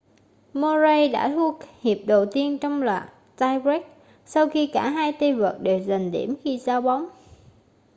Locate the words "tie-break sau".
3.37-4.49